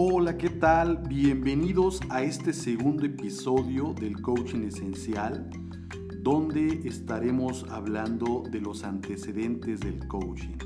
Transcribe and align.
Hola, 0.00 0.38
¿qué 0.38 0.48
tal? 0.48 0.98
Bienvenidos 1.08 2.00
a 2.08 2.22
este 2.22 2.52
segundo 2.52 3.04
episodio 3.04 3.94
del 3.94 4.22
Coaching 4.22 4.62
Esencial, 4.62 5.50
donde 6.22 6.82
estaremos 6.84 7.66
hablando 7.68 8.44
de 8.48 8.60
los 8.60 8.84
antecedentes 8.84 9.80
del 9.80 10.06
coaching. 10.06 10.56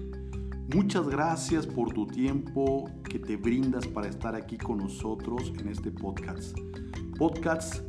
Muchas 0.75 1.09
gracias 1.09 1.67
por 1.67 1.95
tu 1.95 2.07
tiempo 2.07 2.91
que 3.09 3.19
te 3.19 3.37
brindas 3.37 3.87
para 3.87 4.09
estar 4.09 4.35
aquí 4.35 4.59
con 4.59 4.77
nosotros 4.77 5.51
en 5.59 5.69
este 5.69 5.91
podcast. 5.91 6.55
Podcasts 7.17 7.83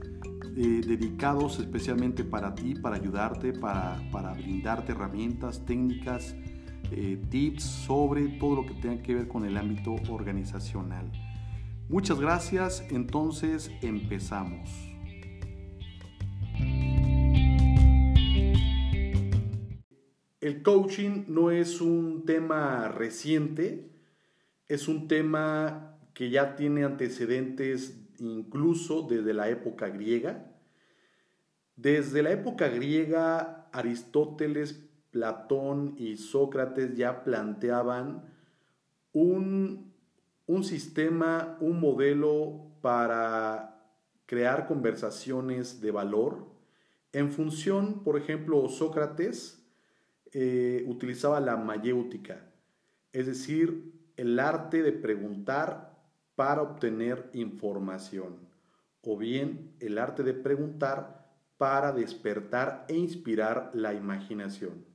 eh, 0.55 0.79
dedicados 0.87 1.59
especialmente 1.59 2.23
para 2.23 2.55
ti, 2.55 2.73
para 2.75 2.95
ayudarte, 2.95 3.51
para, 3.51 4.01
para 4.13 4.31
brindarte 4.31 4.93
herramientas, 4.93 5.65
técnicas, 5.65 6.37
eh, 6.89 7.21
tips 7.29 7.63
sobre 7.63 8.29
todo 8.39 8.55
lo 8.55 8.65
que 8.65 8.75
tenga 8.75 9.03
que 9.03 9.13
ver 9.13 9.27
con 9.27 9.43
el 9.43 9.57
ámbito 9.57 9.95
organizacional. 10.09 11.11
Muchas 11.89 12.19
gracias, 12.19 12.83
entonces 12.89 13.71
empezamos. 13.81 14.69
El 20.39 20.61
coaching 20.61 21.25
no 21.27 21.51
es 21.51 21.79
un 21.79 22.25
tema 22.25 22.89
reciente, 22.89 23.89
es 24.67 24.87
un 24.87 25.07
tema 25.07 25.97
que 26.13 26.29
ya 26.29 26.55
tiene 26.55 26.83
antecedentes 26.83 27.97
incluso 28.19 29.03
desde 29.03 29.33
la 29.33 29.49
época 29.49 29.87
griega. 29.89 30.51
Desde 31.75 32.23
la 32.23 32.31
época 32.31 32.67
griega, 32.67 33.69
Aristóteles 33.71 34.85
Platón 35.11 35.95
y 35.97 36.17
Sócrates 36.17 36.95
ya 36.95 37.23
planteaban 37.23 38.23
un, 39.11 39.92
un 40.45 40.63
sistema, 40.63 41.57
un 41.61 41.79
modelo 41.79 42.71
para 42.81 43.73
crear 44.25 44.67
conversaciones 44.67 45.81
de 45.81 45.91
valor. 45.91 46.47
En 47.11 47.31
función, 47.31 48.03
por 48.03 48.17
ejemplo, 48.17 48.67
Sócrates 48.69 49.63
eh, 50.31 50.83
utilizaba 50.87 51.39
la 51.39 51.57
mayéutica, 51.57 52.51
es 53.11 53.27
decir, 53.27 53.93
el 54.17 54.39
arte 54.39 54.81
de 54.81 54.91
preguntar 54.91 55.93
para 56.35 56.61
obtener 56.61 57.29
información, 57.33 58.49
o 59.01 59.17
bien 59.17 59.75
el 59.79 59.97
arte 59.97 60.23
de 60.23 60.33
preguntar 60.33 61.23
para 61.57 61.91
despertar 61.91 62.85
e 62.89 62.95
inspirar 62.95 63.71
la 63.73 63.93
imaginación. 63.93 64.85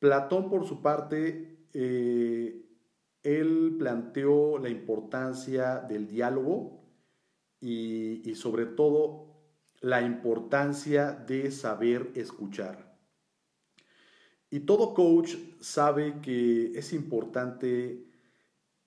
Platón, 0.00 0.50
por 0.50 0.66
su 0.66 0.82
parte, 0.82 1.66
eh, 1.72 2.69
él 3.22 3.76
planteó 3.78 4.58
la 4.58 4.68
importancia 4.68 5.80
del 5.80 6.06
diálogo 6.08 6.80
y, 7.60 8.34
sobre 8.34 8.66
todo 8.66 9.28
la 9.80 10.02
importancia 10.02 11.12
de 11.12 11.50
saber 11.50 12.10
escuchar. 12.14 12.98
Y 14.50 14.60
todo 14.60 14.94
coach 14.94 15.36
sabe 15.60 16.20
que 16.20 16.72
es 16.74 16.92
importante 16.92 18.04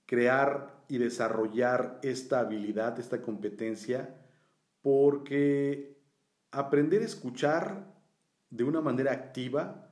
crear 0.06 0.84
y 0.88 0.98
desarrollar 0.98 2.00
esta 2.04 2.40
habilidad, 2.40 3.00
esta 3.00 3.22
competencia, 3.22 4.20
porque 4.82 6.02
aprender 6.52 7.02
a 7.02 7.06
escuchar 7.06 7.96
de 8.50 8.64
una 8.64 8.82
manera 8.82 9.14
activa 9.14 9.90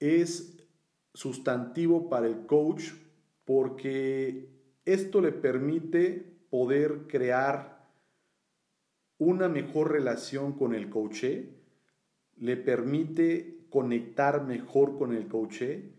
es 0.00 0.66
sustantivo 1.14 2.08
para 2.08 2.26
el 2.26 2.46
coach 2.46 2.90
porque 3.44 4.48
esto 4.84 5.20
le 5.20 5.32
permite 5.32 6.38
poder 6.50 7.06
crear 7.08 7.88
una 9.18 9.48
mejor 9.48 9.92
relación 9.92 10.52
con 10.52 10.74
el 10.74 10.90
coaché, 10.90 11.54
le 12.36 12.56
permite 12.56 13.66
conectar 13.70 14.44
mejor 14.44 14.98
con 14.98 15.14
el 15.14 15.28
coaché 15.28 15.92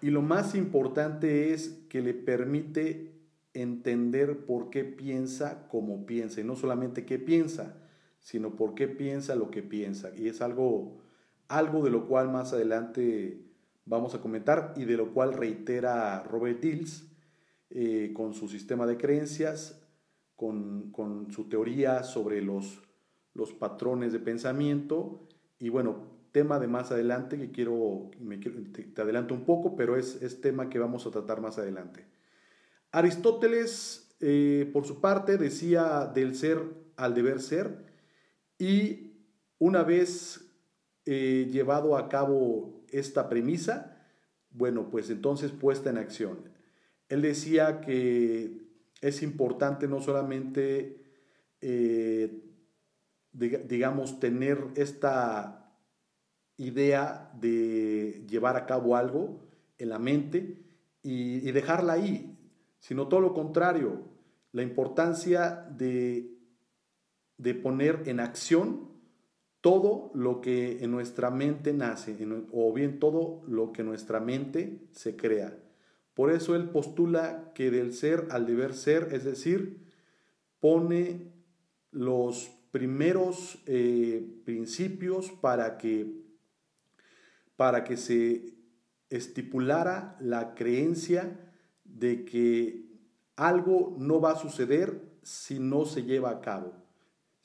y 0.00 0.10
lo 0.10 0.22
más 0.22 0.54
importante 0.54 1.52
es 1.52 1.84
que 1.88 2.02
le 2.02 2.14
permite 2.14 3.12
entender 3.54 4.44
por 4.44 4.70
qué 4.70 4.84
piensa 4.84 5.66
como 5.68 6.06
piensa 6.06 6.40
y 6.40 6.44
no 6.44 6.56
solamente 6.56 7.04
qué 7.04 7.18
piensa, 7.18 7.76
sino 8.20 8.54
por 8.54 8.74
qué 8.74 8.86
piensa 8.86 9.34
lo 9.34 9.50
que 9.50 9.62
piensa 9.62 10.12
y 10.16 10.28
es 10.28 10.40
algo 10.40 10.98
algo 11.48 11.82
de 11.82 11.90
lo 11.90 12.06
cual 12.06 12.30
más 12.30 12.52
adelante 12.52 13.47
vamos 13.88 14.14
a 14.14 14.20
comentar 14.20 14.74
y 14.76 14.84
de 14.84 14.96
lo 14.96 15.12
cual 15.12 15.32
reitera 15.32 16.22
Robert 16.22 16.60
Dills 16.60 17.08
eh, 17.70 18.12
con 18.14 18.34
su 18.34 18.48
sistema 18.48 18.86
de 18.86 18.96
creencias, 18.96 19.82
con, 20.36 20.92
su 21.30 21.48
teoría 21.48 22.04
sobre 22.04 22.40
los, 22.42 22.82
los 23.34 23.52
patrones 23.52 24.12
de 24.12 24.20
pensamiento 24.20 25.26
y 25.58 25.68
bueno, 25.68 26.18
tema 26.32 26.58
de 26.58 26.68
más 26.68 26.92
adelante 26.92 27.38
que 27.38 27.50
quiero, 27.50 28.10
te, 28.94 29.00
adelanto 29.00 29.34
un 29.34 29.44
poco, 29.44 29.74
pero 29.74 29.96
es, 29.96 30.22
es, 30.22 30.40
tema 30.40 30.68
que 30.68 30.78
vamos 30.78 31.06
a 31.06 31.10
tratar 31.10 31.40
más 31.40 31.58
adelante. 31.58 32.06
Aristóteles, 32.92 34.16
eh, 34.20 34.70
por 34.72 34.84
su 34.84 35.00
parte, 35.00 35.38
decía 35.38 36.06
del 36.14 36.36
ser 36.36 36.62
al 36.96 37.14
deber 37.14 37.40
ser 37.40 37.86
y 38.58 39.12
una 39.58 39.82
vez 39.82 40.48
eh, 41.04 41.48
llevado 41.50 41.96
a 41.96 42.08
cabo 42.08 42.77
esta 42.92 43.28
premisa? 43.28 43.96
Bueno, 44.50 44.88
pues 44.90 45.10
entonces 45.10 45.52
puesta 45.52 45.90
en 45.90 45.98
acción. 45.98 46.50
Él 47.08 47.22
decía 47.22 47.80
que 47.80 48.68
es 49.00 49.22
importante 49.22 49.88
no 49.88 50.00
solamente, 50.00 51.02
eh, 51.60 52.42
digamos, 53.32 54.20
tener 54.20 54.58
esta 54.74 55.74
idea 56.56 57.30
de 57.40 58.24
llevar 58.28 58.56
a 58.56 58.66
cabo 58.66 58.96
algo 58.96 59.40
en 59.78 59.88
la 59.90 59.98
mente 59.98 60.58
y, 61.02 61.48
y 61.48 61.52
dejarla 61.52 61.94
ahí, 61.94 62.36
sino 62.80 63.08
todo 63.08 63.20
lo 63.20 63.32
contrario, 63.32 64.02
la 64.52 64.62
importancia 64.62 65.66
de, 65.76 66.36
de 67.36 67.54
poner 67.54 68.02
en 68.06 68.20
acción 68.20 68.88
todo 69.60 70.10
lo 70.14 70.40
que 70.40 70.84
en 70.84 70.90
nuestra 70.90 71.30
mente 71.30 71.72
nace, 71.72 72.16
o 72.52 72.72
bien 72.72 72.98
todo 72.98 73.42
lo 73.46 73.72
que 73.72 73.82
en 73.82 73.88
nuestra 73.88 74.20
mente 74.20 74.86
se 74.92 75.16
crea. 75.16 75.58
Por 76.14 76.30
eso 76.30 76.56
él 76.56 76.70
postula 76.70 77.52
que 77.54 77.70
del 77.70 77.92
ser 77.92 78.28
al 78.30 78.46
deber 78.46 78.74
ser, 78.74 79.08
es 79.12 79.24
decir, 79.24 79.86
pone 80.60 81.32
los 81.90 82.50
primeros 82.70 83.62
eh, 83.66 84.40
principios 84.44 85.30
para 85.30 85.78
que, 85.78 86.24
para 87.56 87.84
que 87.84 87.96
se 87.96 88.54
estipulara 89.10 90.16
la 90.20 90.54
creencia 90.54 91.52
de 91.84 92.24
que 92.24 92.88
algo 93.36 93.96
no 93.98 94.20
va 94.20 94.32
a 94.32 94.38
suceder 94.38 95.00
si 95.22 95.58
no 95.58 95.84
se 95.84 96.02
lleva 96.02 96.30
a 96.30 96.40
cabo. 96.40 96.87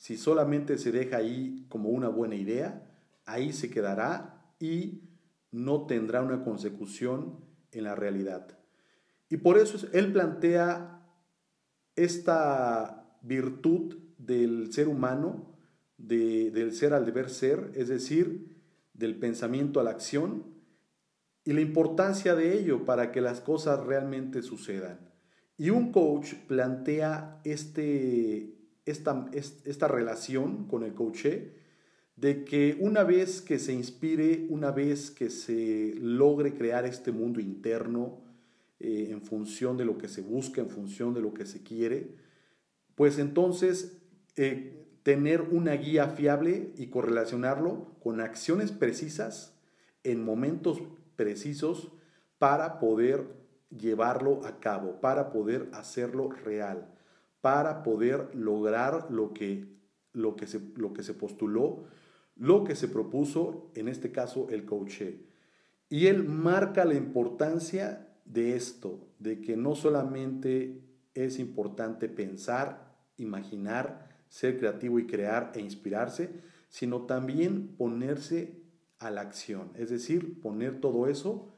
Si 0.03 0.17
solamente 0.17 0.77
se 0.77 0.91
deja 0.91 1.15
ahí 1.15 1.65
como 1.69 1.87
una 1.87 2.09
buena 2.09 2.35
idea, 2.35 2.91
ahí 3.23 3.53
se 3.53 3.69
quedará 3.69 4.53
y 4.59 4.99
no 5.49 5.85
tendrá 5.85 6.21
una 6.21 6.43
consecución 6.43 7.39
en 7.71 7.85
la 7.85 7.95
realidad. 7.95 8.59
Y 9.29 9.37
por 9.37 9.57
eso 9.57 9.87
él 9.93 10.11
plantea 10.11 11.07
esta 11.95 13.17
virtud 13.21 13.95
del 14.17 14.73
ser 14.73 14.89
humano, 14.89 15.55
del 15.95 16.73
ser 16.73 16.93
al 16.93 17.05
deber 17.05 17.29
ser, 17.29 17.71
es 17.73 17.87
decir, 17.87 18.61
del 18.91 19.17
pensamiento 19.17 19.79
a 19.79 19.83
la 19.83 19.91
acción, 19.91 20.43
y 21.45 21.53
la 21.53 21.61
importancia 21.61 22.35
de 22.35 22.59
ello 22.59 22.83
para 22.83 23.13
que 23.13 23.21
las 23.21 23.39
cosas 23.39 23.79
realmente 23.85 24.41
sucedan. 24.41 25.13
Y 25.55 25.69
un 25.69 25.93
coach 25.93 26.33
plantea 26.49 27.39
este, 27.45 28.62
esta, 28.85 29.29
esta 29.33 29.87
relación 29.87 30.67
con 30.67 30.83
el 30.83 30.93
coaché, 30.93 31.53
de 32.15 32.45
que 32.45 32.77
una 32.79 33.03
vez 33.03 33.41
que 33.41 33.57
se 33.59 33.73
inspire, 33.73 34.45
una 34.49 34.71
vez 34.71 35.09
que 35.09 35.29
se 35.29 35.95
logre 35.99 36.53
crear 36.53 36.85
este 36.85 37.11
mundo 37.11 37.39
interno 37.39 38.21
eh, 38.79 39.07
en 39.09 39.21
función 39.21 39.77
de 39.77 39.85
lo 39.85 39.97
que 39.97 40.07
se 40.07 40.21
busca, 40.21 40.61
en 40.61 40.69
función 40.69 41.13
de 41.13 41.21
lo 41.21 41.33
que 41.33 41.45
se 41.45 41.63
quiere, 41.63 42.15
pues 42.95 43.17
entonces 43.17 43.97
eh, 44.35 44.85
tener 45.01 45.41
una 45.41 45.73
guía 45.73 46.07
fiable 46.09 46.71
y 46.77 46.87
correlacionarlo 46.87 47.95
con 47.99 48.21
acciones 48.21 48.71
precisas 48.71 49.57
en 50.03 50.23
momentos 50.23 50.81
precisos 51.15 51.91
para 52.37 52.79
poder 52.79 53.25
llevarlo 53.69 54.45
a 54.45 54.59
cabo, 54.59 55.01
para 55.01 55.31
poder 55.31 55.69
hacerlo 55.73 56.29
real 56.29 56.92
para 57.43 57.83
poder 57.83 58.33
lograr 58.33 59.11
lo 59.11 59.33
que, 59.33 59.67
lo 60.13 60.37
que, 60.37 60.47
se, 60.47 60.61
lo 60.77 60.93
que 60.93 61.03
se 61.03 61.13
postuló, 61.13 61.83
lo 62.37 62.63
que 62.63 62.73
se 62.73 62.87
propuso, 62.87 63.69
en 63.75 63.89
este 63.89 64.13
caso 64.13 64.47
el 64.49 64.63
coaché. 64.63 65.25
Y 65.89 66.07
él 66.07 66.23
marca 66.23 66.85
la 66.85 66.93
importancia 66.93 68.07
de 68.23 68.55
esto, 68.55 69.09
de 69.19 69.41
que 69.41 69.57
no 69.57 69.75
solamente 69.75 70.85
es 71.15 71.37
importante 71.37 72.07
pensar, 72.07 72.95
imaginar, 73.17 74.07
ser 74.29 74.57
creativo 74.57 74.97
y 74.97 75.05
crear 75.05 75.51
e 75.53 75.59
inspirarse, 75.59 76.29
sino 76.69 77.01
también 77.01 77.75
ponerse 77.75 78.63
a 78.99 79.11
la 79.11 79.19
acción, 79.19 79.69
es 79.75 79.89
decir, 79.89 80.39
poner 80.39 80.79
todo 80.79 81.07
eso 81.07 81.53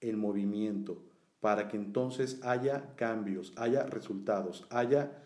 en 0.00 0.18
movimiento 0.18 1.04
para 1.40 1.68
que 1.68 1.76
entonces 1.76 2.40
haya 2.42 2.94
cambios, 2.96 3.52
haya 3.56 3.84
resultados, 3.84 4.66
haya, 4.70 5.22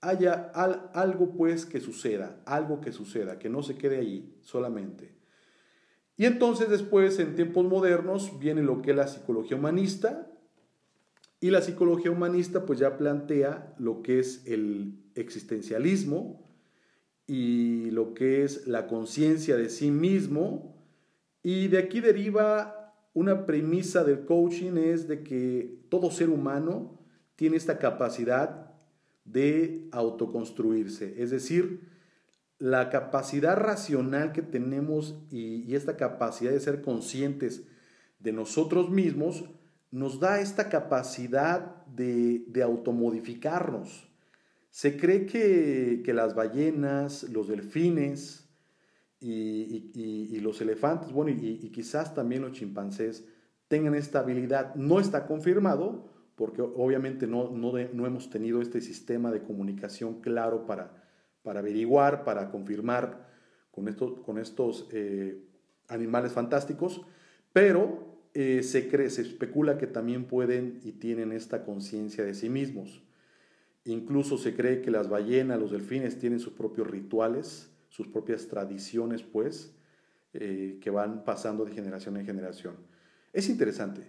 haya 0.00 0.50
algo 0.94 1.32
pues 1.36 1.66
que 1.66 1.80
suceda, 1.80 2.40
algo 2.46 2.80
que 2.80 2.92
suceda, 2.92 3.38
que 3.38 3.48
no 3.48 3.62
se 3.62 3.76
quede 3.76 3.98
ahí 3.98 4.38
solamente. 4.42 5.18
Y 6.16 6.26
entonces 6.26 6.68
después, 6.68 7.18
en 7.18 7.34
tiempos 7.34 7.64
modernos, 7.64 8.38
viene 8.38 8.62
lo 8.62 8.82
que 8.82 8.90
es 8.90 8.96
la 8.96 9.08
psicología 9.08 9.56
humanista, 9.56 10.30
y 11.40 11.50
la 11.50 11.62
psicología 11.62 12.10
humanista 12.10 12.66
pues 12.66 12.78
ya 12.78 12.98
plantea 12.98 13.74
lo 13.78 14.02
que 14.02 14.18
es 14.18 14.46
el 14.46 15.02
existencialismo 15.14 16.46
y 17.26 17.90
lo 17.92 18.12
que 18.12 18.44
es 18.44 18.66
la 18.66 18.86
conciencia 18.86 19.56
de 19.56 19.70
sí 19.70 19.90
mismo, 19.90 20.76
y 21.42 21.68
de 21.68 21.78
aquí 21.78 22.00
deriva 22.00 22.79
una 23.12 23.46
premisa 23.46 24.04
del 24.04 24.24
coaching 24.24 24.76
es 24.76 25.08
de 25.08 25.22
que 25.22 25.80
todo 25.88 26.10
ser 26.10 26.30
humano 26.30 26.98
tiene 27.36 27.56
esta 27.56 27.78
capacidad 27.78 28.72
de 29.24 29.88
autoconstruirse, 29.92 31.22
es 31.22 31.30
decir, 31.30 31.88
la 32.58 32.90
capacidad 32.90 33.56
racional 33.56 34.32
que 34.32 34.42
tenemos 34.42 35.18
y, 35.30 35.74
esta 35.74 35.96
capacidad 35.96 36.52
de 36.52 36.60
ser 36.60 36.82
conscientes 36.82 37.66
de 38.18 38.32
nosotros 38.32 38.90
mismos 38.90 39.44
nos 39.90 40.20
da 40.20 40.40
esta 40.40 40.68
capacidad 40.68 41.84
de, 41.86 42.44
automodificarnos. 42.62 44.06
Se 44.68 44.98
cree 44.98 45.26
que, 45.26 46.02
que 46.04 46.12
las 46.12 46.34
ballenas, 46.34 47.24
los 47.24 47.48
delfines, 47.48 48.49
y, 49.20 50.40
los 50.40 50.60
elefantes, 50.60 51.12
bueno, 51.12 51.30
y, 51.30 51.70
quizás 51.70 52.14
también 52.14 52.42
los 52.42 52.52
chimpancés 52.52 53.26
tengan 53.68 53.94
esta 53.94 54.20
habilidad. 54.20 54.74
No 54.74 54.98
está 54.98 55.26
confirmado, 55.26 56.08
porque 56.34 56.62
obviamente 56.62 57.26
no, 57.26 57.50
no, 57.50 57.76
hemos 57.78 58.30
tenido 58.30 58.62
este 58.62 58.80
sistema 58.80 59.30
de 59.30 59.42
comunicación 59.42 60.20
claro 60.20 60.66
para, 60.66 61.04
para 61.42 61.60
averiguar, 61.60 62.24
para 62.24 62.50
confirmar 62.50 63.28
con 63.70 63.88
estos, 63.88 64.20
con 64.20 64.38
estos 64.38 64.88
eh, 64.92 65.44
animales 65.88 66.32
fantásticos, 66.32 67.02
pero 67.52 68.10
eh, 68.32 68.62
se, 68.62 68.88
cree, 68.88 69.10
se 69.10 69.22
especula 69.22 69.76
que 69.76 69.86
también 69.86 70.24
pueden 70.24 70.80
y 70.82 70.92
tienen 70.92 71.32
esta 71.32 71.64
conciencia 71.64 72.24
de 72.24 72.34
sí 72.34 72.48
mismos. 72.48 73.02
Incluso 73.84 74.38
se 74.38 74.54
cree 74.54 74.82
que 74.82 74.90
las 74.90 75.08
ballenas, 75.08 75.60
los 75.60 75.72
delfines 75.72 76.18
tienen 76.18 76.40
sus 76.40 76.52
propios 76.52 76.86
rituales 76.86 77.70
sus 77.90 78.08
propias 78.08 78.48
tradiciones, 78.48 79.22
pues, 79.22 79.76
eh, 80.32 80.78
que 80.80 80.90
van 80.90 81.24
pasando 81.24 81.64
de 81.64 81.72
generación 81.72 82.16
en 82.16 82.24
generación. 82.24 82.76
Es 83.32 83.48
interesante, 83.48 84.06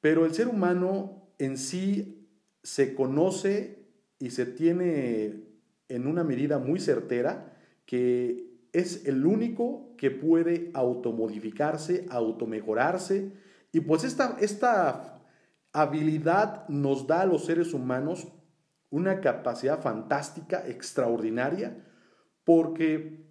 pero 0.00 0.24
el 0.24 0.32
ser 0.32 0.48
humano 0.48 1.32
en 1.38 1.58
sí 1.58 2.28
se 2.62 2.94
conoce 2.94 3.88
y 4.18 4.30
se 4.30 4.46
tiene 4.46 5.42
en 5.88 6.06
una 6.06 6.24
medida 6.24 6.58
muy 6.58 6.78
certera 6.78 7.52
que 7.86 8.46
es 8.72 9.06
el 9.06 9.24
único 9.24 9.94
que 9.96 10.10
puede 10.10 10.70
automodificarse, 10.74 12.06
automejorarse, 12.10 13.32
y 13.72 13.80
pues 13.80 14.04
esta, 14.04 14.36
esta 14.40 15.22
habilidad 15.72 16.68
nos 16.68 17.06
da 17.06 17.22
a 17.22 17.26
los 17.26 17.44
seres 17.44 17.72
humanos 17.72 18.28
una 18.90 19.20
capacidad 19.20 19.80
fantástica, 19.80 20.66
extraordinaria, 20.66 21.85
porque 22.46 23.26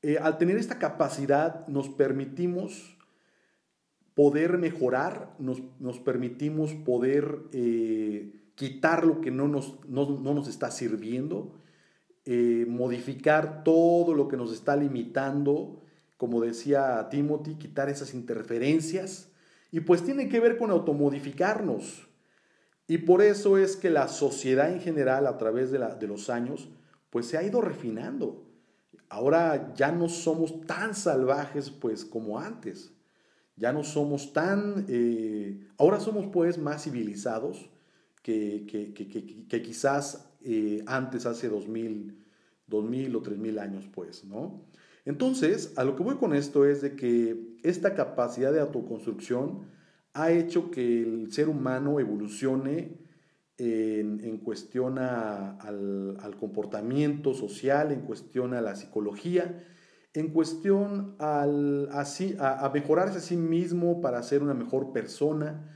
eh, 0.00 0.16
al 0.16 0.38
tener 0.38 0.56
esta 0.56 0.78
capacidad 0.78 1.66
nos 1.66 1.88
permitimos 1.88 2.96
poder 4.14 4.58
mejorar, 4.58 5.34
nos, 5.40 5.60
permitimos 5.98 6.72
poder 6.72 7.40
eh, 7.52 8.52
quitar 8.54 9.04
lo 9.04 9.20
que 9.20 9.32
no 9.32 9.48
nos, 9.48 9.76
no, 9.88 10.06
nos 10.06 10.46
está 10.46 10.70
sirviendo, 10.70 11.58
eh, 12.24 12.64
modificar 12.68 13.64
todo 13.64 14.14
lo 14.14 14.28
que 14.28 14.36
nos 14.36 14.52
está 14.52 14.76
limitando, 14.76 15.82
como 16.16 16.40
decía 16.40 17.08
Timothy, 17.10 17.56
quitar 17.56 17.88
esas 17.88 18.14
interferencias, 18.14 19.32
y 19.72 19.80
pues 19.80 20.04
tiene 20.04 20.28
que 20.28 20.38
ver 20.38 20.58
con 20.58 20.70
automodificarnos. 20.70 22.06
Y 22.86 22.98
por 22.98 23.20
eso 23.20 23.58
es 23.58 23.74
que 23.74 23.90
la 23.90 24.06
sociedad 24.06 24.72
en 24.72 24.80
general, 24.80 25.26
a 25.26 25.38
través 25.38 25.72
de, 25.72 25.80
de 25.98 26.06
los 26.06 26.30
años, 26.30 26.68
pues 27.12 27.26
se 27.26 27.36
ha 27.36 27.42
ido 27.42 27.60
refinando. 27.60 28.48
Ahora 29.10 29.74
ya 29.74 29.92
no 29.92 30.08
somos 30.08 30.62
tan 30.62 30.94
salvajes 30.94 31.70
pues 31.70 32.06
como 32.06 32.38
antes. 32.38 32.94
Ya 33.54 33.70
no 33.70 33.84
somos 33.84 34.32
tan... 34.32 34.86
Eh, 34.88 35.68
ahora 35.76 36.00
somos 36.00 36.26
pues 36.32 36.56
más 36.56 36.84
civilizados 36.84 37.68
que, 38.22 38.64
que, 38.66 39.62
quizás 39.62 40.32
eh, 40.40 40.82
antes, 40.86 41.26
hace 41.26 41.50
2000, 41.50 42.24
2000 42.66 43.16
o 43.16 43.20
3000 43.20 43.58
años 43.58 43.90
pues, 43.94 44.24
¿no? 44.24 44.64
Entonces, 45.04 45.74
a 45.76 45.84
lo 45.84 45.96
que 45.96 46.02
voy 46.04 46.16
con 46.16 46.32
esto 46.32 46.64
es 46.64 46.80
de 46.80 46.96
que 46.96 47.58
esta 47.62 47.94
capacidad 47.94 48.54
de 48.54 48.60
autoconstrucción 48.60 49.66
ha 50.14 50.30
hecho 50.32 50.70
que 50.70 51.02
el 51.02 51.30
ser 51.30 51.50
humano 51.50 52.00
evolucione 52.00 53.01
en, 53.64 54.38
cuestión 54.38 54.98
al, 54.98 56.36
comportamiento 56.38 57.34
social, 57.34 57.92
en 57.92 58.00
cuestión 58.00 58.54
a 58.54 58.60
la 58.60 58.74
psicología, 58.74 59.64
en 60.14 60.28
cuestión 60.28 61.14
al, 61.18 61.88
a, 61.92 62.70
mejorarse 62.74 63.18
a 63.18 63.20
sí 63.20 63.36
mismo 63.36 64.00
para 64.00 64.22
ser 64.22 64.42
una 64.42 64.54
mejor 64.54 64.92
persona, 64.92 65.68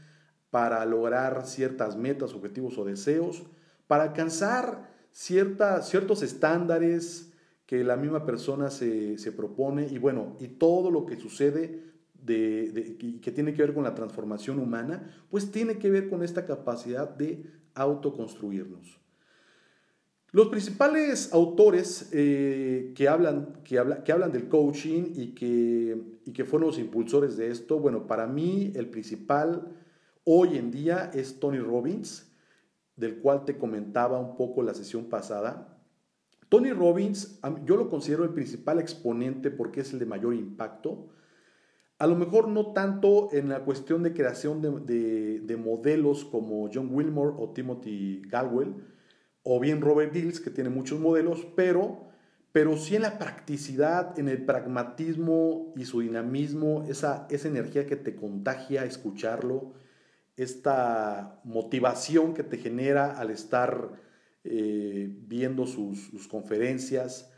para 0.51 0.85
lograr 0.85 1.47
ciertas 1.47 1.97
metas, 1.97 2.35
objetivos 2.35 2.79
o 2.79 2.85
deseos, 2.85 3.45
para 3.87 4.05
alcanzar 4.05 4.91
ciertos 5.13 6.23
estándares 6.23 7.33
que 7.67 7.83
la 7.85 7.97
misma 7.97 8.25
persona 8.25 8.71
se, 8.71 9.33
propone 9.37 9.87
y 9.89 9.99
bueno, 9.99 10.37
y 10.41 10.49
todo 10.49 10.91
lo 10.91 11.07
que 11.07 11.17
sucede 11.17 11.85
de, 12.15 13.19
que 13.23 13.31
tiene 13.31 13.55
que 13.55 13.63
ver 13.63 13.75
con 13.75 13.85
la 13.85 13.95
transformación 13.95 14.59
humana, 14.59 15.27
pues 15.31 15.51
tiene 15.51 15.79
que 15.79 15.91
ver 15.91 16.09
con 16.09 16.23
esta 16.23 16.47
capacidad 16.47 17.09
de 17.09 17.45
autoconstruirnos. 17.77 18.99
Los 20.33 20.49
principales 20.49 21.33
autores 21.33 22.11
eh, 22.13 22.93
que, 22.95 23.09
hablan, 23.09 23.61
que, 23.65 23.83
que, 24.05 24.13
hablan 24.13 24.33
del 24.33 24.49
coaching 24.49 25.13
y 25.15 25.29
que, 25.29 25.97
y 26.27 26.33
que 26.33 26.45
fueron 26.45 26.69
los 26.69 26.79
impulsores 26.79 27.37
de 27.37 27.51
esto, 27.51 27.79
bueno, 27.79 28.07
para 28.07 28.27
mí 28.27 28.73
el 28.75 28.89
principal 28.89 29.69
hoy 30.25 30.59
en 30.59 30.71
día 30.71 31.11
es 31.15 31.39
Tony 31.39 31.59
Robbins, 31.59 32.31
del 32.97 33.19
cual 33.21 33.45
te 33.45 33.57
comentaba 33.57 34.19
un 34.19 34.37
poco 34.37 34.63
la 34.63 34.75
sesión 34.75 35.05
pasada. 35.07 35.79
Tony 36.49 36.73
Robbins, 36.73 37.41
yo 37.65 37.77
lo 37.77 37.89
considero 37.89 38.25
el 38.25 38.31
principal 38.31 38.79
exponente 38.79 39.51
porque 39.51 39.81
es 39.81 39.93
el 39.93 39.99
de 39.99 40.07
mayor 40.07 40.35
impacto 40.35 41.09
a 41.99 42.07
lo 42.07 42.17
mejor 42.17 42.49
no 42.49 42.73
tanto 42.73 43.31
en 43.33 43.49
la 43.49 43.61
cuestión 43.61 44.03
de 44.03 44.13
creación 44.13 44.61
de, 44.61 45.57
modelos 45.57 46.25
como 46.25 46.69
John 46.73 46.91
Wilmore 46.93 47.35
o 47.39 47.51
Timothy 47.51 48.23
Galwell, 48.29 48.75
o 49.43 49.61
bien 49.61 49.81
Robert 49.81 50.13
Dills, 50.13 50.41
que 50.41 50.51
tiene 50.51 50.69
muchos 50.69 51.01
modelos, 51.01 51.47
pero, 51.55 52.09
pero 52.53 52.77
sí 52.77 52.97
en 52.97 53.03
la 53.03 53.19
practicidad, 53.19 54.19
en 54.19 54.29
el 54.29 54.45
pragmatismo 54.45 55.73
y 55.77 55.85
su 55.87 56.01
dinamismo, 56.01 56.85
esa, 56.89 57.27
esa 57.31 57.49
energía 57.49 57.87
que 57.87 57.97
te 57.97 58.15
contagia 58.15 58.85
escucharlo, 58.85 59.73
esta 60.37 61.41
motivación 61.45 62.35
que 62.35 62.43
te 62.43 62.59
genera 62.59 63.19
al 63.19 63.31
estar 63.31 63.93
eh, 64.45 65.09
viendo 65.27 65.67
sus, 65.67 66.29
conferencias. 66.29 67.33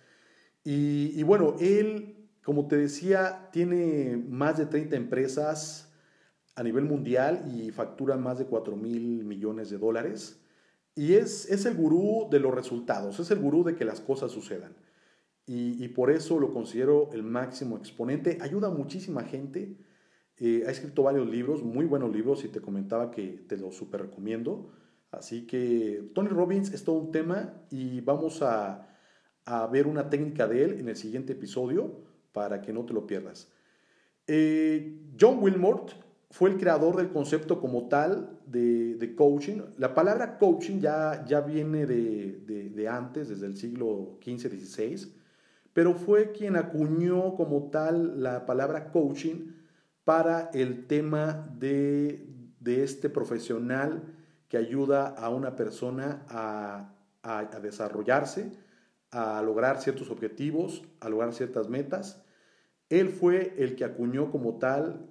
Y 0.64 1.22
bueno, 1.22 1.54
él 1.60 2.17
como 2.48 2.66
te 2.66 2.78
decía, 2.78 3.50
tiene 3.52 4.16
más 4.16 4.56
de 4.56 4.64
30 4.64 4.96
empresas 4.96 5.92
a 6.54 6.62
nivel 6.62 6.86
mundial 6.86 7.44
y 7.54 7.70
factura 7.72 8.16
más 8.16 8.38
de 8.38 8.46
4 8.46 8.74
mil 8.74 9.22
millones 9.26 9.68
de 9.68 9.76
dólares. 9.76 10.42
Y 10.94 11.12
es, 11.12 11.46
es 11.50 11.66
el 11.66 11.74
gurú 11.74 12.26
de 12.30 12.40
los 12.40 12.54
resultados, 12.54 13.20
es 13.20 13.30
el 13.30 13.40
gurú 13.40 13.64
de 13.64 13.76
que 13.76 13.84
las 13.84 14.00
cosas 14.00 14.32
sucedan. 14.32 14.74
Y, 15.44 15.88
por 15.88 16.10
eso 16.10 16.40
lo 16.40 16.50
considero 16.50 17.10
el 17.12 17.22
máximo 17.22 17.76
exponente. 17.76 18.38
Ayuda 18.40 18.68
a 18.68 18.70
muchísima 18.70 19.24
gente. 19.24 19.76
Eh, 20.38 20.64
ha 20.66 20.70
escrito 20.70 21.02
varios 21.02 21.28
libros, 21.28 21.62
muy 21.62 21.84
buenos 21.84 22.10
libros, 22.10 22.46
y 22.46 22.48
te 22.48 22.62
comentaba 22.62 23.10
que 23.10 23.44
te 23.46 23.58
los 23.58 23.76
super 23.76 24.00
recomiendo. 24.00 24.70
Así 25.10 25.46
que 25.46 26.12
Tony 26.14 26.28
Robbins 26.28 26.72
es 26.72 26.82
todo 26.82 26.96
un 26.96 27.12
tema 27.12 27.62
y 27.70 28.00
vamos 28.00 28.40
a, 28.40 28.88
a 29.44 29.66
ver 29.66 29.86
una 29.86 30.08
técnica 30.08 30.48
de 30.48 30.64
él 30.64 30.80
en 30.80 30.88
el 30.88 30.96
siguiente 30.96 31.34
episodio 31.34 32.07
para 32.38 32.60
que 32.60 32.72
no 32.72 32.84
te 32.84 32.92
lo 32.92 33.04
pierdas. 33.04 33.48
Eh, 34.28 34.96
John 35.20 35.38
Wilmort 35.40 35.90
fue 36.30 36.50
el 36.50 36.56
creador 36.56 36.94
del 36.94 37.08
concepto 37.08 37.60
como 37.60 37.88
tal 37.88 38.38
de, 38.46 39.14
coaching. 39.16 39.60
La 39.76 39.92
palabra 39.92 40.38
coaching 40.38 40.78
ya, 40.78 41.24
ya 41.26 41.40
viene 41.40 41.84
de, 41.84 42.70
de, 42.72 42.88
antes, 42.88 43.28
desde 43.28 43.46
el 43.46 43.56
siglo 43.56 44.20
XV-XVI, 44.24 45.12
pero 45.72 45.94
fue 45.94 46.30
quien 46.30 46.54
acuñó 46.54 47.34
como 47.34 47.70
tal 47.70 48.22
la 48.22 48.46
palabra 48.46 48.92
coaching 48.92 49.50
para 50.04 50.48
el 50.54 50.86
tema 50.86 51.52
de, 51.58 52.24
este 52.64 53.10
profesional 53.10 54.14
que 54.46 54.58
ayuda 54.58 55.08
a 55.08 55.28
una 55.30 55.56
persona 55.56 56.24
a, 56.28 56.94
a 57.24 57.60
desarrollarse, 57.60 58.52
a 59.10 59.42
lograr 59.42 59.80
ciertos 59.80 60.08
objetivos, 60.12 60.84
a 61.00 61.08
lograr 61.08 61.34
ciertas 61.34 61.68
metas. 61.68 62.22
Él 62.90 63.08
fue 63.10 63.54
el 63.58 63.76
que 63.76 63.84
acuñó 63.84 64.30
como 64.30 64.58
tal 64.58 65.08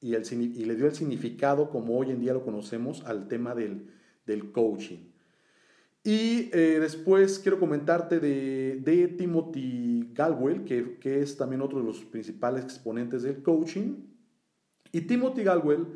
y, 0.00 0.10
le 0.12 0.76
dio 0.76 0.86
el 0.86 0.94
significado 0.94 1.70
como 1.70 1.98
hoy 1.98 2.10
en 2.10 2.20
día 2.20 2.32
lo 2.32 2.44
conocemos 2.44 3.04
al 3.04 3.26
tema 3.26 3.54
del, 3.54 3.90
coaching. 4.52 4.98
Y 6.04 6.50
eh, 6.52 6.78
después 6.80 7.38
quiero 7.40 7.58
comentarte 7.58 8.20
de, 8.20 9.14
Timothy 9.18 10.12
Galwell, 10.14 10.64
que, 10.64 11.20
es 11.20 11.36
también 11.36 11.62
otro 11.62 11.80
de 11.80 11.84
los 11.84 12.04
principales 12.04 12.64
exponentes 12.64 13.22
del 13.22 13.42
coaching. 13.42 13.96
Y 14.92 15.02
Timothy 15.02 15.42
Galwell, 15.42 15.86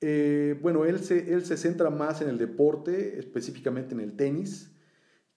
eh, 0.00 0.58
bueno, 0.60 0.84
él 0.84 0.98
se, 1.00 1.32
él 1.32 1.44
se 1.44 1.56
centra 1.56 1.88
más 1.88 2.20
en 2.20 2.28
el 2.28 2.36
deporte, 2.36 3.18
específicamente 3.18 3.94
en 3.94 4.00
el 4.00 4.16
tenis. 4.16 4.76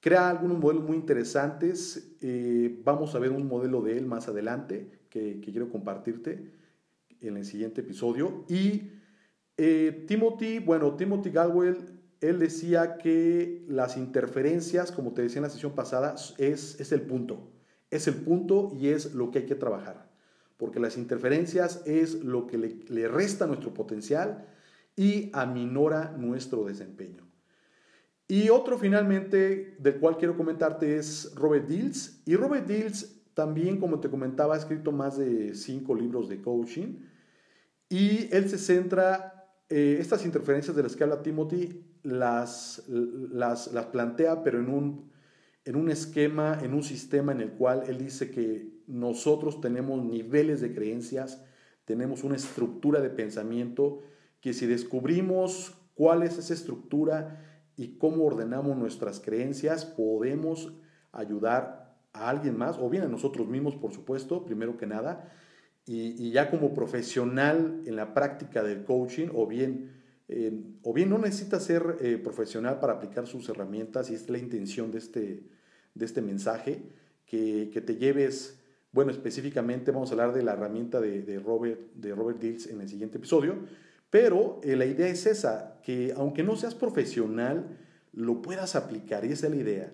Crea 0.01 0.29
algunos 0.29 0.60
modelos 0.60 0.84
muy 0.84 0.98
interesantes. 0.98 2.15
Eh, 2.22 2.81
vamos 2.84 3.15
a 3.15 3.19
ver 3.19 3.31
un 3.31 3.48
modelo 3.48 3.81
de 3.81 3.98
él 3.98 4.05
más 4.05 4.27
adelante 4.27 5.04
que, 5.15 5.51
quiero 5.51 5.69
compartirte 5.69 6.51
en 7.22 7.38
el 7.38 7.45
siguiente 7.45 7.81
episodio. 7.81 8.45
Y 8.50 8.91
eh, 9.57 10.03
Timothy, 10.07 10.60
bueno, 10.60 10.95
Timothy 10.95 11.29
Galwell, 11.29 11.77
él 12.19 12.39
decía 12.39 12.98
que 12.98 13.63
las 13.69 13.95
interferencias, 13.95 14.91
como 14.91 15.13
te 15.13 15.22
decía 15.22 15.38
en 15.38 15.43
la 15.43 15.50
sesión 15.50 15.74
pasada, 15.74 16.15
es, 16.38 16.79
es 16.79 16.91
el 16.91 17.01
punto. 17.01 17.50
Es 17.91 18.07
el 18.07 18.15
punto 18.15 18.74
y 18.77 18.89
es 18.89 19.13
lo 19.13 19.31
que 19.31 19.39
hay 19.39 19.45
que 19.45 19.55
trabajar. 19.55 20.10
Porque 20.57 20.79
las 20.79 20.98
interferencias 20.98 21.81
es 21.86 22.24
lo 22.24 22.48
que 22.48 22.57
le, 22.57 22.79
le 22.89 23.07
resta 23.07 23.48
nuestro 23.48 23.74
potencial 23.74 24.48
y 24.98 25.29
aminora 25.34 26.13
nuestro 26.17 26.65
desempeño. 26.65 27.24
Y 28.27 28.50
otro 28.50 28.77
finalmente 28.77 29.75
del 29.79 30.00
cual 30.00 30.17
quiero 30.17 30.36
comentarte 30.36 30.98
es 30.98 31.31
Robert 31.36 31.67
Dills. 31.67 32.22
Y 32.25 32.36
Robert 32.36 32.67
Dills 32.67 33.14
también, 33.36 33.80
como 33.80 34.00
te 34.00 34.10
comentaba, 34.10 34.56
ha 34.56 34.58
escrito 34.58 34.92
más 34.92 35.18
de 35.18 35.54
cinco 35.54 35.94
libros 35.94 36.30
de 36.30 36.42
coaching 36.42 37.01
y 37.89 38.34
él 38.34 38.50
se 38.50 38.58
centra, 38.58 39.51
eh, 39.70 39.98
estas 40.00 40.25
interferencias 40.25 40.75
de 40.75 40.82
las 40.82 40.96
que 40.96 41.04
habla 41.04 41.22
Timothy, 41.22 41.86
las, 42.01 42.84
las, 42.88 43.72
las 43.74 43.86
plantea, 43.88 44.42
pero 44.42 44.60
en 44.60 44.70
un, 44.70 45.12
en 45.65 45.75
un 45.75 45.92
esquema, 45.92 46.60
en 46.63 46.74
un 46.74 46.84
sistema 46.84 47.34
en 47.34 47.42
el 47.42 47.51
cual 47.51 47.84
él 47.88 47.98
dice 47.98 48.32
que 48.32 48.82
nosotros 48.88 49.60
tenemos 49.60 50.04
niveles 50.04 50.62
de 50.62 50.74
creencias, 50.74 51.44
tenemos 51.84 52.24
una 52.24 52.38
estructura 52.38 53.01
de 53.01 53.10
pensamiento, 53.10 54.01
que 54.39 54.54
si 54.54 54.65
descubrimos 54.65 55.75
cuál 55.94 56.24
es 56.24 56.38
esa 56.38 56.54
estructura 56.54 57.42
y 57.75 57.98
cómo 57.98 58.24
ordenamos 58.24 58.77
nuestras 58.77 59.20
creencias, 59.20 59.84
podemos 59.84 60.74
ayudar 61.12 61.85
a 62.15 62.29
alguien 62.29 62.57
más, 62.57 62.77
o 62.79 62.89
bien 62.89 63.03
a 63.03 63.07
nosotros 63.07 63.48
mismos, 63.48 63.75
por 63.75 63.93
supuesto, 63.93 64.45
primero 64.45 64.77
que 64.77 64.88
nada, 64.88 65.31
y, 65.86 66.31
ya 66.31 66.50
como 66.50 66.74
profesional 66.74 67.81
en 67.86 67.95
la 67.95 68.13
práctica 68.13 68.63
del 68.63 68.84
coaching, 68.84 69.27
o 69.34 69.45
bien, 69.45 69.91
o 70.81 70.93
bien 70.93 71.10
no 71.10 71.19
necesita 71.19 71.60
ser 71.60 71.98
eh, 72.01 72.17
profesional 72.17 72.79
para 72.79 72.93
aplicar 72.93 73.27
sus 73.27 73.48
herramientas, 73.50 74.10
y 74.10 74.15
es 74.15 74.29
la 74.29 74.39
intención 74.39 74.91
de 74.91 74.98
este, 74.98 75.43
de 75.93 76.05
este 76.05 76.22
mensaje, 76.22 76.81
que, 77.25 77.69
que, 77.72 77.81
te 77.81 77.98
lleves, 77.98 78.60
bueno, 78.91 79.12
específicamente 79.12 79.91
vamos 79.91 80.10
a 80.10 80.13
hablar 80.13 80.34
de 80.34 80.43
la 80.43 80.53
herramienta 80.53 81.00
de, 81.01 81.22
de 81.22 81.39
Robert, 81.39 81.93
de 81.95 82.15
Robert 82.15 82.39
Dills 82.39 82.67
en 82.67 82.81
el 82.81 82.89
siguiente 82.89 83.17
episodio, 83.17 83.55
pero 84.10 84.62
eh, 84.63 84.75
la 84.75 84.86
idea 84.86 85.07
es 85.07 85.25
esa, 85.25 85.81
que 85.84 86.13
aunque 86.15 86.41
no 86.41 86.55
seas 86.55 86.74
profesional, 86.74 87.77
lo 88.13 88.41
puedas 88.41 88.75
aplicar, 88.75 89.25
y 89.25 89.34
esa 89.34 89.48
es 89.48 89.53
la 89.53 89.62
idea. 89.62 89.91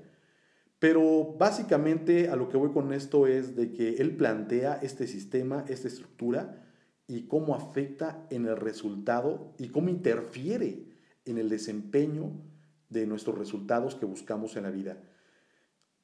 Pero 0.81 1.35
básicamente 1.37 2.27
a 2.29 2.35
lo 2.35 2.49
que 2.49 2.57
voy 2.57 2.71
con 2.71 2.91
esto 2.91 3.27
es 3.27 3.55
de 3.55 3.71
que 3.71 3.97
él 3.97 4.15
plantea 4.15 4.79
este 4.81 5.05
sistema, 5.05 5.63
esta 5.67 5.87
estructura 5.87 6.65
y 7.05 7.27
cómo 7.27 7.53
afecta 7.53 8.25
en 8.31 8.47
el 8.47 8.57
resultado 8.57 9.53
y 9.59 9.67
cómo 9.67 9.89
interfiere 9.89 10.87
en 11.25 11.37
el 11.37 11.49
desempeño 11.49 12.31
de 12.89 13.05
nuestros 13.05 13.37
resultados 13.37 13.93
que 13.93 14.07
buscamos 14.07 14.55
en 14.55 14.63
la 14.63 14.71
vida. 14.71 14.97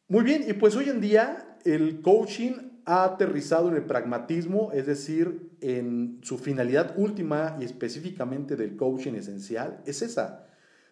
Muy 0.10 0.24
bien, 0.24 0.46
y 0.48 0.54
pues 0.54 0.76
hoy 0.76 0.90
en 0.90 1.02
día 1.02 1.58
el 1.66 2.04
coaching 2.04 2.84
ha 2.86 3.04
aterrizado 3.04 3.70
en 3.70 3.78
el 3.78 3.86
pragmatismo, 3.86 4.72
es 4.74 4.86
decir, 4.86 5.58
en 5.60 6.20
su 6.22 6.38
finalidad 6.38 6.94
última 6.98 7.58
y 7.60 7.64
específicamente 7.64 8.56
del 8.56 8.78
coaching 8.78 9.14
esencial, 9.14 9.82
es 9.88 10.04
esa, 10.04 10.46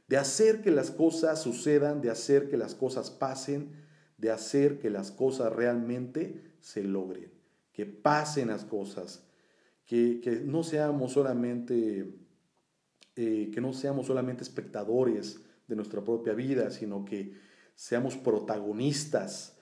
de 0.08 0.18
hacer 0.18 0.62
que 0.62 0.72
las 0.72 0.92
cosas 0.92 1.42
sucedan, 1.42 2.02
de 2.02 2.12
hacer 2.12 2.50
que 2.50 2.58
las 2.58 2.76
cosas 2.76 3.10
pasen, 3.10 3.72
de 4.18 4.32
hacer 4.32 4.80
que 4.80 4.90
las 4.90 5.12
cosas 5.12 5.52
realmente 5.52 6.56
se 6.60 6.84
logren, 6.84 7.32
que 7.72 7.86
pasen 7.86 8.50
las 8.50 8.66
cosas, 8.66 9.24
que, 9.86 10.44
no 10.46 10.64
seamos 10.64 11.14
solamente 11.14 12.16
eh, 13.16 13.50
que 13.54 13.62
no 13.62 13.74
seamos 13.74 14.08
solamente 14.08 14.44
espectadores 14.44 15.42
de 15.68 15.76
nuestra 15.76 16.04
propia 16.04 16.34
vida, 16.34 16.70
sino 16.70 17.06
que 17.06 17.34
seamos 17.76 18.16
protagonistas 18.18 19.58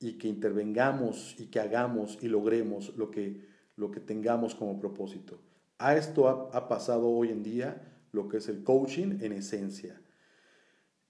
y 0.00 0.14
que 0.14 0.28
intervengamos 0.28 1.34
y 1.38 1.46
que 1.46 1.60
hagamos 1.60 2.18
y 2.20 2.28
logremos 2.28 2.96
lo 2.96 3.10
que, 3.10 3.46
lo 3.76 3.90
que 3.90 4.00
tengamos 4.00 4.54
como 4.54 4.78
propósito. 4.78 5.40
A 5.78 5.96
esto 5.96 6.28
ha 6.28 6.68
pasado 6.68 7.08
hoy 7.08 7.30
en 7.30 7.42
día 7.42 7.97
lo 8.12 8.28
que 8.28 8.38
es 8.38 8.48
el 8.48 8.62
coaching 8.62 9.18
en 9.20 9.32
esencia. 9.32 10.00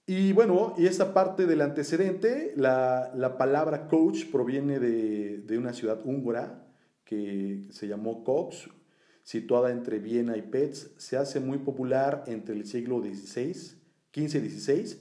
Y 0.06 0.32
bueno, 0.32 0.74
y 0.78 0.86
esa 0.86 1.12
parte 1.12 1.44
del 1.44 1.60
antecedente, 1.60 2.54
la, 2.56 3.12
la 3.14 3.36
palabra 3.36 3.88
coach 3.88 4.24
proviene 4.32 4.78
de, 4.78 5.38
de, 5.38 5.58
una 5.58 5.74
ciudad 5.74 6.00
húngara 6.02 6.66
que 7.04 7.66
se 7.70 7.88
llamó 7.88 8.24
Cox, 8.24 8.70
situada 9.22 9.70
entre 9.70 9.98
Viena 9.98 10.38
y 10.38 10.42
Petz. 10.42 10.94
Se 10.96 11.18
hace 11.18 11.40
muy 11.40 11.58
popular 11.58 12.24
entre 12.26 12.54
el 12.54 12.64
siglo 12.64 13.02
XVI, 13.02 13.52
XV 13.52 13.76
y 14.14 14.48
XVI, 14.48 14.96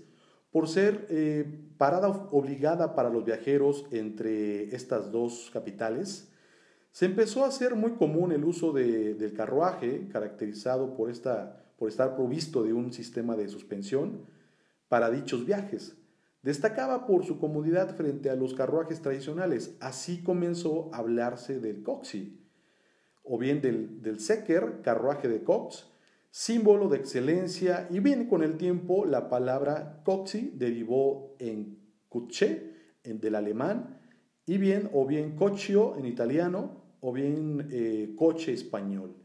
por 0.51 0.67
ser 0.67 1.07
eh, 1.09 1.45
parada 1.77 2.09
obligada 2.09 2.93
para 2.93 3.09
los 3.09 3.23
viajeros 3.23 3.85
entre 3.91 4.75
estas 4.75 5.13
dos 5.13 5.49
capitales. 5.53 6.27
Se 6.91 7.05
empezó 7.05 7.45
a 7.45 7.47
hacer 7.47 7.75
muy 7.75 7.91
común 7.91 8.33
el 8.33 8.43
uso 8.43 8.73
de, 8.73 9.13
del 9.13 9.31
carruaje, 9.31 10.09
caracterizado 10.11 10.95
por 10.97 11.09
esta 11.09 11.63
por 11.77 11.89
estar 11.89 12.15
provisto 12.15 12.63
de 12.63 12.73
un 12.73 12.91
sistema 12.91 13.35
de 13.35 13.47
suspensión 13.47 14.25
para 14.89 15.09
dichos 15.09 15.45
viajes. 15.45 15.95
Destacaba 16.41 17.05
por 17.05 17.25
su 17.25 17.39
comodidad 17.39 17.95
frente 17.95 18.29
a 18.29 18.35
los 18.35 18.53
carruajes 18.53 19.01
tradicionales. 19.01 19.75
Así 19.79 20.23
comenzó 20.23 20.89
a 20.93 20.97
hablarse 20.97 21.59
del 21.59 21.83
coxi, 21.83 22.41
o 23.23 23.37
bien 23.37 23.61
del, 23.61 24.01
del 24.01 24.19
secker, 24.19 24.81
carruaje 24.81 25.27
de 25.27 25.43
cox, 25.43 25.87
símbolo 26.31 26.87
de 26.87 26.97
excelencia, 26.97 27.87
y 27.89 27.99
bien 27.99 28.27
con 28.27 28.43
el 28.43 28.57
tiempo 28.57 29.05
la 29.05 29.29
palabra 29.29 30.01
coxi 30.05 30.53
derivó 30.55 31.35
en 31.39 31.79
kutsche, 32.09 32.73
en 33.03 33.19
del 33.19 33.35
alemán, 33.35 33.99
y 34.45 34.57
bien 34.57 34.89
o 34.93 35.05
bien 35.05 35.35
cochio 35.35 35.97
en 35.97 36.05
italiano, 36.05 36.83
o 37.01 37.11
bien 37.11 37.67
eh, 37.71 38.13
coche 38.15 38.53
español. 38.53 39.15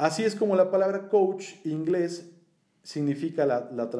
Así 0.00 0.24
es 0.24 0.34
como 0.34 0.56
la 0.56 0.70
palabra 0.70 1.10
coach 1.10 1.56
inglés 1.62 2.34
significa 2.82 3.44
la, 3.44 3.90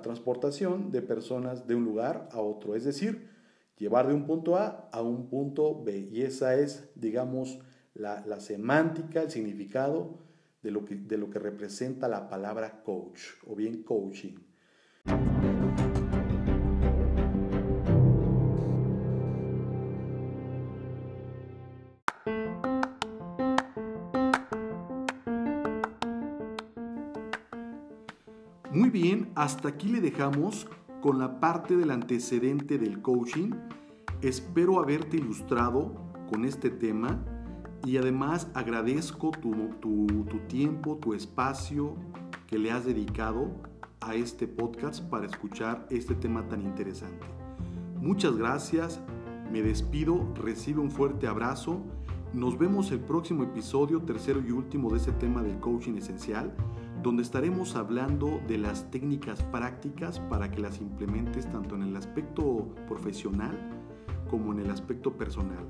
transportación 0.00 0.90
de 0.90 1.02
personas 1.02 1.66
de 1.66 1.74
un 1.74 1.84
lugar 1.84 2.26
a 2.32 2.40
otro, 2.40 2.74
es 2.74 2.84
decir, 2.84 3.28
llevar 3.76 4.08
de 4.08 4.14
un 4.14 4.24
punto 4.24 4.56
A 4.56 4.88
a 4.90 5.02
un 5.02 5.28
punto 5.28 5.84
B. 5.84 6.08
Y 6.10 6.22
esa 6.22 6.54
es, 6.54 6.90
digamos, 6.94 7.58
la, 7.92 8.40
semántica, 8.40 9.20
el 9.20 9.30
significado 9.30 10.20
de 10.62 10.70
lo, 10.70 10.86
que, 10.86 10.94
de 10.94 11.18
lo 11.18 11.28
que 11.28 11.38
representa 11.38 12.08
la 12.08 12.30
palabra 12.30 12.82
coach 12.82 13.20
o 13.46 13.54
bien 13.54 13.82
coaching. 13.82 14.36
Muy 28.74 28.88
bien, 28.88 29.30
hasta 29.34 29.68
aquí 29.68 29.88
le 29.90 30.00
dejamos 30.00 30.66
con 31.02 31.18
la 31.18 31.40
parte 31.40 31.76
del 31.76 31.90
antecedente 31.90 32.78
del 32.78 33.02
coaching. 33.02 33.50
Espero 34.22 34.80
haberte 34.80 35.18
ilustrado 35.18 35.92
con 36.30 36.46
este 36.46 36.70
tema 36.70 37.22
Y 37.84 37.98
además 37.98 38.48
agradezco 38.54 39.30
tu, 39.30 39.52
tu, 39.78 40.06
tu 40.06 40.38
tiempo, 40.48 40.96
tu 40.96 41.12
espacio 41.12 41.96
que 42.46 42.58
le 42.58 42.70
has 42.70 42.86
dedicado 42.86 43.50
a 44.00 44.14
este 44.14 44.48
podcast 44.48 45.04
para 45.10 45.26
escuchar 45.26 45.86
este 45.90 46.14
tema 46.14 46.48
tan 46.48 46.62
interesante. 46.62 47.26
Muchas 48.00 48.36
gracias, 48.36 49.02
me 49.52 49.60
despido, 49.60 50.32
recibe 50.42 50.80
un 50.80 50.90
fuerte 50.90 51.26
abrazo. 51.26 51.82
Nos 52.32 52.56
vemos 52.56 52.90
el 52.90 53.00
próximo 53.00 53.42
episodio, 53.42 54.00
tercero 54.00 54.40
y 54.40 54.50
último 54.50 54.90
de 54.90 54.96
este 54.96 55.12
tema 55.12 55.42
del 55.42 55.58
coaching 55.60 55.96
esencial, 55.96 56.54
donde 57.02 57.22
estaremos 57.22 57.74
hablando 57.74 58.40
de 58.46 58.58
las 58.58 58.90
técnicas 58.90 59.42
prácticas 59.44 60.20
para 60.20 60.50
que 60.50 60.60
las 60.60 60.80
implementes 60.80 61.50
tanto 61.50 61.74
en 61.74 61.82
el 61.82 61.96
aspecto 61.96 62.68
profesional 62.86 63.58
como 64.30 64.52
en 64.52 64.60
el 64.60 64.70
aspecto 64.70 65.12
personal. 65.16 65.66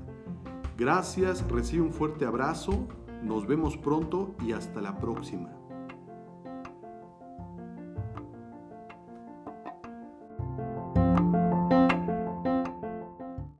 Gracias, 0.77 1.47
recibe 1.49 1.83
un 1.83 1.93
fuerte 1.93 2.25
abrazo, 2.25 2.87
nos 3.23 3.47
vemos 3.47 3.77
pronto 3.77 4.35
y 4.45 4.51
hasta 4.51 4.81
la 4.81 4.97
próxima. 4.97 5.62